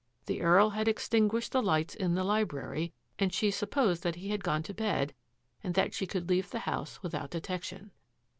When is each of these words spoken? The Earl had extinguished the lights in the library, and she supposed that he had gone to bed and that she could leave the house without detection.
The 0.25 0.41
Earl 0.41 0.71
had 0.71 0.87
extinguished 0.87 1.51
the 1.51 1.61
lights 1.61 1.93
in 1.93 2.15
the 2.15 2.23
library, 2.23 2.91
and 3.19 3.31
she 3.31 3.51
supposed 3.51 4.01
that 4.01 4.15
he 4.15 4.29
had 4.29 4.43
gone 4.43 4.63
to 4.63 4.73
bed 4.73 5.13
and 5.63 5.75
that 5.75 5.93
she 5.93 6.07
could 6.07 6.27
leave 6.27 6.49
the 6.49 6.57
house 6.65 7.03
without 7.03 7.29
detection. 7.29 7.91